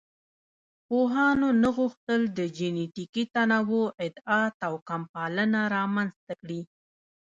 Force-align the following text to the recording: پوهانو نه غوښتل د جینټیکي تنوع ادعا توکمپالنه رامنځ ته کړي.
پوهانو 0.87 1.49
نه 1.61 1.69
غوښتل 1.77 2.21
د 2.37 2.39
جینټیکي 2.57 3.23
تنوع 3.33 3.85
ادعا 4.05 4.41
توکمپالنه 4.61 5.59
رامنځ 5.75 6.11
ته 6.25 6.33
کړي. 6.41 6.61